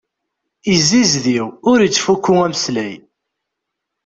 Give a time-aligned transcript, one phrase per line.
[0.73, 2.93] Izzizdiw, ur ittfukku ameslay.